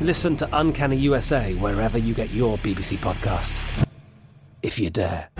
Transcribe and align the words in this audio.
Listen 0.00 0.36
to 0.36 0.48
Uncanny 0.52 0.96
USA 0.96 1.54
wherever 1.54 1.96
you 1.96 2.12
get 2.12 2.30
your 2.30 2.58
BBC 2.58 2.98
podcasts. 2.98 3.86
If 4.62 4.78
you 4.78 4.90
dare. 4.90 5.30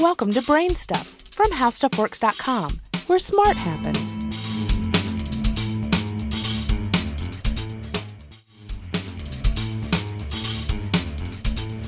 Welcome 0.00 0.30
to 0.32 0.40
Brain 0.40 0.74
Stuff 0.76 1.08
from 1.30 1.50
HowStuffWorks.com, 1.50 2.80
where 3.06 3.18
smart 3.18 3.58
happens. 3.58 4.16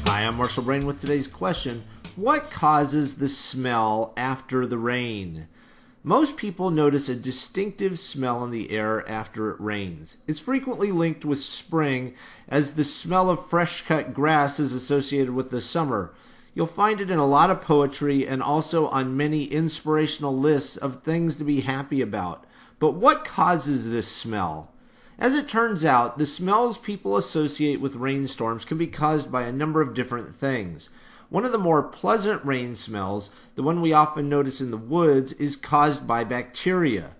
Hi, 0.07 0.27
I'm 0.27 0.37
Marshall 0.37 0.65
Brain 0.65 0.85
with 0.85 1.01
today's 1.01 1.27
question 1.27 1.85
What 2.17 2.51
causes 2.51 3.17
the 3.17 3.31
smell 3.31 4.13
after 4.19 4.67
the 4.67 4.77
rain? 4.77 5.49
Most 6.05 6.37
people 6.37 6.71
notice 6.71 7.09
a 7.09 7.17
distinctive 7.17 7.99
smell 7.99 8.45
in 8.45 8.51
the 8.53 8.71
air 8.71 9.07
after 9.09 9.51
it 9.51 9.61
rains. 9.61 10.17
It's 10.29 10.39
frequently 10.39 10.93
linked 10.93 11.25
with 11.25 11.43
spring, 11.43 12.15
as 12.49 12.75
the 12.75 12.85
smell 12.85 13.29
of 13.29 13.47
fresh 13.47 13.83
cut 13.85 14.15
grass 14.15 14.61
is 14.61 14.73
associated 14.73 15.31
with 15.35 15.51
the 15.51 15.61
summer. 15.61 16.15
You'll 16.55 16.67
find 16.67 17.01
it 17.01 17.11
in 17.11 17.19
a 17.19 17.27
lot 17.27 17.51
of 17.51 17.61
poetry 17.61 18.27
and 18.27 18.43
also 18.43 18.89
on 18.89 19.17
many 19.17 19.45
inspirational 19.45 20.37
lists 20.37 20.77
of 20.77 21.03
things 21.03 21.37
to 21.37 21.45
be 21.45 21.63
happy 21.63 22.01
about. 22.01 22.45
But 22.79 22.95
what 22.95 23.25
causes 23.25 23.91
this 23.91 24.07
smell? 24.07 24.73
As 25.19 25.35
it 25.35 25.49
turns 25.49 25.85
out, 25.85 26.17
the 26.17 26.27
smells 26.27 26.79
people 26.79 27.17
associate 27.17 27.81
with 27.81 27.97
rainstorms 27.97 28.65
can 28.65 28.79
be 28.79 28.87
caused 28.87 29.33
by 29.33 29.43
a 29.43 29.53
number 29.53 29.81
of 29.81 29.95
different 29.95 30.33
things. 30.33 30.91
One 31.31 31.45
of 31.45 31.53
the 31.53 31.59
more 31.59 31.83
pleasant 31.83 32.43
rain 32.43 32.75
smells, 32.75 33.29
the 33.55 33.63
one 33.63 33.83
we 33.83 33.93
often 33.93 34.31
notice 34.31 34.63
in 34.63 34.71
the 34.71 34.79
woods, 34.79 35.33
is 35.35 35.57
caused 35.57 36.07
by 36.07 36.25
bacteria. 36.25 37.17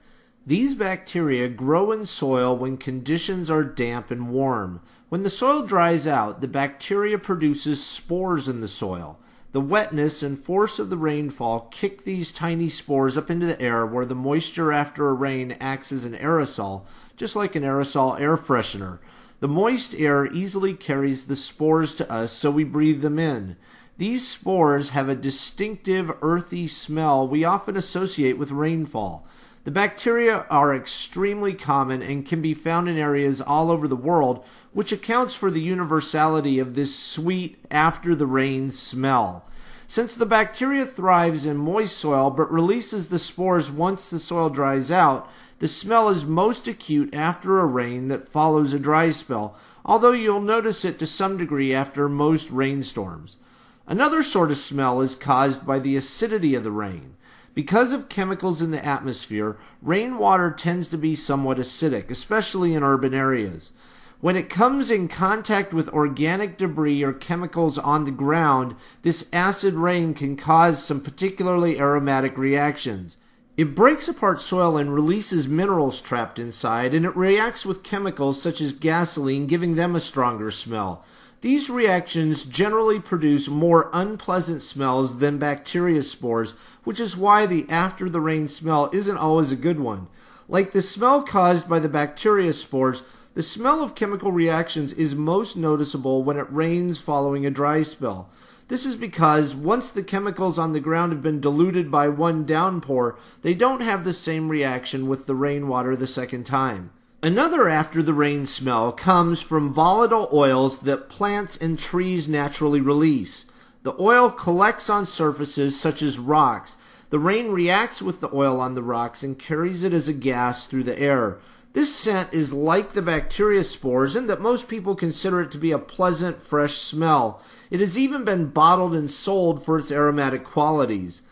These 0.47 0.75
bacteria 0.75 1.47
grow 1.51 1.93
in 1.93 2.07
soil 2.07 2.57
when 2.57 2.79
conditions 2.79 3.51
are 3.51 3.63
damp 3.63 4.11
and 4.11 4.31
warm. 4.31 4.81
When 5.11 5.25
the 5.25 5.31
soil 5.31 5.67
dries 5.67 6.07
out, 6.07 6.41
the 6.41 6.49
bacteria 6.49 7.19
produces 7.19 7.85
spores 7.85 8.49
in 8.49 8.63
the 8.63 8.69
soil. 8.69 9.19
The 9.53 9.61
wetness 9.61 10.23
and 10.23 10.39
force 10.39 10.79
of 10.79 10.89
the 10.89 10.97
rainfall 10.97 11.69
kick 11.71 12.05
these 12.05 12.33
tiny 12.33 12.71
spores 12.71 13.19
up 13.19 13.31
into 13.31 13.45
the 13.45 13.61
air 13.61 13.85
where 13.85 14.07
the 14.07 14.15
moisture 14.15 14.73
after 14.73 15.09
a 15.09 15.15
rain 15.15 15.55
acts 15.61 15.93
as 15.93 16.07
an 16.07 16.15
aerosol, 16.15 16.87
just 17.17 17.37
like 17.37 17.55
an 17.55 17.63
aerosol 17.63 18.19
air 18.19 18.39
freshener. 18.39 19.01
The 19.41 19.49
moist 19.49 19.95
air 19.95 20.27
easily 20.27 20.73
carries 20.73 21.27
the 21.27 21.37
spores 21.37 21.95
to 21.97 22.11
us, 22.11 22.33
so 22.33 22.51
we 22.51 22.65
breathe 22.65 23.03
them 23.03 23.19
in. 23.19 23.57
These 23.99 24.29
spores 24.29 24.91
have 24.91 25.09
a 25.09 25.17
distinctive 25.17 26.13
earthy 26.23 26.69
smell 26.69 27.27
we 27.27 27.45
often 27.45 27.77
associate 27.77 28.39
with 28.39 28.53
rainfall. 28.53 29.27
The 29.65 29.73
bacteria 29.73 30.47
are 30.49 30.73
extremely 30.73 31.53
common 31.53 32.01
and 32.01 32.25
can 32.25 32.41
be 32.41 32.55
found 32.55 32.89
in 32.89 32.97
areas 32.97 33.41
all 33.41 33.73
over 33.73 33.89
the 33.89 33.97
world, 33.97 34.45
which 34.73 34.93
accounts 34.93 35.35
for 35.35 35.51
the 35.51 35.61
universality 35.61 36.61
of 36.61 36.77
this 36.77 36.97
sweet 36.97 37.59
after 37.73 38.15
the 38.15 38.25
rain 38.25 38.71
smell. 38.71 39.45
Since 39.89 40.15
the 40.15 40.27
bacteria 40.27 40.87
thrives 40.87 41.45
in 41.45 41.57
moist 41.57 41.97
soil 41.97 42.31
but 42.31 42.53
releases 42.53 43.09
the 43.09 43.19
spores 43.19 43.69
once 43.69 44.11
the 44.11 44.21
soil 44.21 44.49
dries 44.49 44.93
out, 44.93 45.29
the 45.59 45.67
smell 45.67 46.09
is 46.09 46.25
most 46.25 46.69
acute 46.69 47.13
after 47.13 47.59
a 47.59 47.67
rain 47.67 48.07
that 48.09 48.29
follows 48.29 48.73
a 48.73 48.79
dry 48.79 49.11
spell, 49.11 49.57
although 49.85 50.13
you'll 50.13 50.41
notice 50.41 50.85
it 50.85 51.01
to 51.01 51.07
some 51.07 51.37
degree 51.37 51.75
after 51.75 52.09
most 52.09 52.49
rainstorms. 52.53 53.39
Another 53.89 54.23
sort 54.23 54.51
of 54.51 54.59
smell 54.59 55.01
is 55.01 55.15
caused 55.15 55.65
by 55.65 55.79
the 55.79 55.97
acidity 55.97 56.55
of 56.55 56.63
the 56.63 56.71
rain. 56.71 57.15
Because 57.55 57.91
of 57.91 58.11
chemicals 58.11 58.61
in 58.61 58.71
the 58.71 58.85
atmosphere, 58.85 59.57
rainwater 59.81 60.51
tends 60.51 60.89
to 60.89 60.99
be 60.99 61.15
somewhat 61.15 61.57
acidic, 61.57 62.11
especially 62.11 62.75
in 62.75 62.83
urban 62.83 63.15
areas. 63.15 63.73
When 64.21 64.37
it 64.37 64.51
comes 64.51 64.91
in 64.91 65.09
contact 65.09 65.73
with 65.73 65.89
organic 65.89 66.59
debris 66.59 67.03
or 67.03 67.15
chemicals 67.15 67.79
on 67.79 68.05
the 68.05 68.11
ground, 68.11 68.75
this 69.01 69.27
acid 69.33 69.73
rain 69.73 70.13
can 70.13 70.37
cause 70.37 70.85
some 70.85 71.01
particularly 71.01 71.81
aromatic 71.81 72.37
reactions. 72.37 73.17
It 73.57 73.75
breaks 73.75 74.07
apart 74.07 74.43
soil 74.43 74.77
and 74.77 74.93
releases 74.93 75.49
minerals 75.49 76.03
trapped 76.03 76.39
inside, 76.39 76.93
and 76.93 77.07
it 77.07 77.17
reacts 77.17 77.65
with 77.65 77.83
chemicals 77.83 78.43
such 78.43 78.61
as 78.61 78.73
gasoline, 78.73 79.47
giving 79.47 79.77
them 79.77 79.97
a 79.97 80.01
stronger 80.01 80.51
smell. 80.51 81.05
These 81.41 81.71
reactions 81.71 82.43
generally 82.45 82.99
produce 82.99 83.47
more 83.47 83.91
unpleasant 83.93 84.61
smells 84.61 85.19
than 85.19 85.39
bacteria 85.39 86.03
spores, 86.03 86.55
which 86.83 86.99
is 86.99 87.17
why 87.17 87.47
the 87.47 87.65
after 87.71 88.11
the 88.11 88.21
rain 88.21 88.49
smell 88.49 88.91
isn't 88.93 89.17
always 89.17 89.53
a 89.53 89.57
good 89.57 89.79
one. 89.79 90.09
Like 90.49 90.73
the 90.73 90.83
smell 90.83 91.23
caused 91.23 91.69
by 91.69 91.79
the 91.79 91.89
bacteria 91.89 92.53
spores, 92.53 93.05
the 93.35 93.43
smell 93.43 93.85
of 93.85 93.95
chemical 93.95 94.33
reactions 94.33 94.93
is 94.95 95.15
most 95.15 95.57
noticeable 95.57 96.25
when 96.25 96.37
it 96.37 96.53
rains 96.53 96.99
following 97.01 97.47
a 97.47 97.51
dry 97.51 97.83
spell. 97.83 98.29
This 98.67 98.85
is 98.85 98.97
because 98.97 99.55
once 99.55 99.91
the 99.91 100.03
chemicals 100.03 100.59
on 100.59 100.73
the 100.73 100.81
ground 100.81 101.13
have 101.13 101.23
been 101.23 101.41
diluted 101.41 101.89
by 101.89 102.09
one 102.09 102.45
downpour, 102.47 103.17
they 103.43 103.55
don't 103.55 103.81
have 103.81 104.03
the 104.03 104.13
same 104.13 104.49
reaction 104.49 105.07
with 105.07 105.27
the 105.27 105.37
rainwater 105.37 105.95
the 105.95 106.09
second 106.09 106.47
time. 106.47 106.91
Another 107.21 107.69
after 107.69 108.01
the 108.01 108.15
rain 108.15 108.47
smell 108.47 108.93
comes 108.93 109.41
from 109.41 109.75
volatile 109.75 110.29
oils 110.33 110.79
that 110.81 111.09
plants 111.09 111.57
and 111.57 111.77
trees 111.77 112.29
naturally 112.29 112.81
release. 112.81 113.45
The 113.83 113.97
oil 113.99 114.31
collects 114.31 114.89
on 114.89 115.05
surfaces 115.05 115.81
such 115.81 116.01
as 116.01 116.17
rocks. 116.17 116.77
The 117.11 117.19
rain 117.19 117.51
reacts 117.51 118.01
with 118.01 118.21
the 118.21 118.33
oil 118.33 118.61
on 118.61 118.77
the 118.77 118.85
rocks 118.85 119.25
and 119.25 119.37
carries 119.37 119.83
it 119.83 119.93
as 119.93 120.07
a 120.07 120.13
gas 120.13 120.67
through 120.67 120.85
the 120.85 120.97
air. 120.97 121.39
This 121.73 121.93
scent 121.93 122.33
is 122.33 122.53
like 122.53 122.93
the 122.93 123.03
bacteria 123.03 123.65
spores 123.65 124.15
in 124.15 124.29
that 124.29 124.41
most 124.41 124.69
people 124.69 124.95
consider 124.95 125.41
it 125.41 125.51
to 125.51 125.59
be 125.59 125.73
a 125.73 125.79
pleasant, 125.79 126.41
fresh 126.41 126.77
smell. 126.77 127.43
It 127.69 127.81
has 127.81 127.99
even 127.99 128.25
been 128.25 128.51
bottled 128.51 128.95
and 128.95 129.11
sold 129.11 129.65
for 129.65 129.77
its 129.77 129.91
aromatic 129.91 130.45
qualities. 130.45 131.23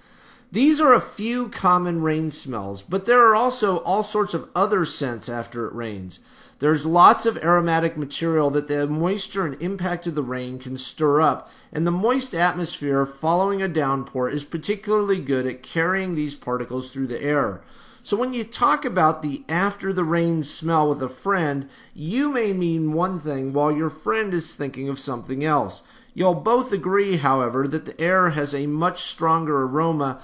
These 0.53 0.81
are 0.81 0.93
a 0.93 1.01
few 1.01 1.49
common 1.49 2.03
rain 2.03 2.31
smells, 2.31 2.83
but 2.83 3.05
there 3.05 3.27
are 3.29 3.35
also 3.35 3.79
all 3.79 4.03
sorts 4.03 4.33
of 4.33 4.49
other 4.55 4.85
scents 4.85 5.29
after 5.29 5.67
it 5.67 5.75
rains. 5.75 6.21
There's 6.59 6.87
lots 6.87 7.27
of 7.27 7.37
aromatic 7.39 7.99
material 7.99 8.49
that 8.51 8.69
the 8.69 8.87
moisture 8.87 9.45
and 9.45 9.61
impact 9.61 10.07
of 10.07 10.15
the 10.15 10.23
rain 10.23 10.59
can 10.59 10.79
stir 10.79 11.21
up, 11.21 11.51
and 11.73 11.87
the 11.87 11.91
moist 11.91 12.33
atmosphere 12.33 13.05
following 13.05 13.61
a 13.61 13.69
downpour 13.69 14.31
is 14.31 14.45
particularly 14.45 15.21
good 15.21 15.47
at 15.47 15.63
carrying 15.63 16.15
these 16.15 16.35
particles 16.35 16.91
through 16.91 17.09
the 17.09 17.23
air. 17.23 17.61
So 18.03 18.17
when 18.17 18.33
you 18.33 18.45
talk 18.45 18.85
about 18.85 19.21
the 19.21 19.43
after 19.49 19.93
the 19.93 20.05
rain 20.05 20.45
smell 20.45 20.89
with 20.89 21.03
a 21.03 21.09
friend, 21.09 21.69
you 21.93 22.31
may 22.31 22.53
mean 22.53 22.93
one 22.93 23.19
thing 23.19 23.53
while 23.53 23.73
your 23.73 23.91
friend 23.91 24.33
is 24.33 24.55
thinking 24.55 24.89
of 24.89 25.01
something 25.01 25.45
else. 25.45 25.83
You'll 26.17 26.35
both 26.35 26.73
agree, 26.73 27.19
however, 27.19 27.69
that 27.69 27.85
the 27.85 28.01
air 28.01 28.31
has 28.31 28.55
a 28.55 28.67
much 28.67 29.03
stronger 29.03 29.65
aroma 29.65 30.23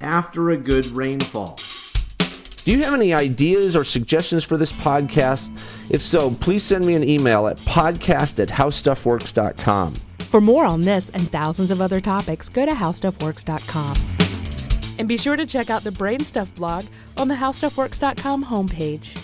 after 0.00 0.48
a 0.48 0.56
good 0.56 0.86
rainfall. 0.86 1.58
Do 2.64 2.72
you 2.72 2.82
have 2.82 2.94
any 2.94 3.12
ideas 3.12 3.76
or 3.76 3.84
suggestions 3.84 4.42
for 4.42 4.56
this 4.56 4.72
podcast? 4.72 5.50
If 5.90 6.00
so, 6.00 6.30
please 6.30 6.62
send 6.62 6.86
me 6.86 6.94
an 6.94 7.06
email 7.06 7.46
at 7.46 7.58
podcast 7.58 8.40
at 8.40 8.48
howstuffworks.com. 8.48 9.96
For 10.30 10.40
more 10.40 10.64
on 10.64 10.80
this 10.80 11.10
and 11.10 11.30
thousands 11.30 11.70
of 11.70 11.82
other 11.82 12.00
topics, 12.00 12.48
go 12.48 12.64
to 12.64 12.72
howstuffworks.com. 12.72 13.96
And 14.98 15.06
be 15.06 15.18
sure 15.18 15.36
to 15.36 15.44
check 15.44 15.68
out 15.68 15.84
the 15.84 15.90
Brainstuff 15.90 16.54
blog 16.54 16.86
on 17.18 17.28
the 17.28 17.34
howstuffworks.com 17.34 18.46
homepage. 18.46 19.23